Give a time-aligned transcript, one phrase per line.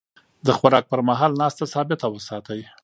[0.45, 2.61] د خوراک پر مهال ناسته ثابته وساتئ.